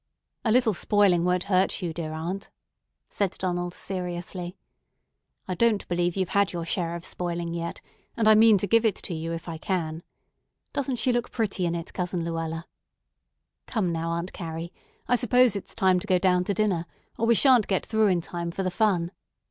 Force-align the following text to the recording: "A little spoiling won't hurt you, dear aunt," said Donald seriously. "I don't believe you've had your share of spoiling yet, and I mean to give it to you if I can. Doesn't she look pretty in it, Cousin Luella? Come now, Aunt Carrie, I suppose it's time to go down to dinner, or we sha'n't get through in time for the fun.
"A 0.43 0.51
little 0.51 0.73
spoiling 0.73 1.23
won't 1.25 1.43
hurt 1.43 1.83
you, 1.83 1.93
dear 1.93 2.11
aunt," 2.11 2.49
said 3.07 3.35
Donald 3.37 3.75
seriously. 3.75 4.57
"I 5.47 5.53
don't 5.53 5.87
believe 5.87 6.15
you've 6.17 6.29
had 6.29 6.53
your 6.53 6.65
share 6.65 6.95
of 6.95 7.05
spoiling 7.05 7.53
yet, 7.53 7.81
and 8.17 8.27
I 8.27 8.33
mean 8.33 8.57
to 8.57 8.65
give 8.65 8.83
it 8.83 8.95
to 8.95 9.13
you 9.13 9.31
if 9.31 9.47
I 9.47 9.59
can. 9.59 10.01
Doesn't 10.73 10.95
she 10.95 11.13
look 11.13 11.29
pretty 11.29 11.67
in 11.67 11.75
it, 11.75 11.93
Cousin 11.93 12.25
Luella? 12.25 12.65
Come 13.67 13.91
now, 13.91 14.09
Aunt 14.09 14.33
Carrie, 14.33 14.73
I 15.07 15.15
suppose 15.15 15.55
it's 15.55 15.75
time 15.75 15.99
to 15.99 16.07
go 16.07 16.17
down 16.17 16.45
to 16.45 16.53
dinner, 16.55 16.87
or 17.19 17.27
we 17.27 17.35
sha'n't 17.35 17.67
get 17.67 17.85
through 17.85 18.07
in 18.07 18.21
time 18.21 18.49
for 18.49 18.63
the 18.63 18.71
fun. 18.71 19.11